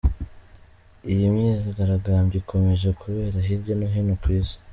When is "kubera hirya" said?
3.01-3.73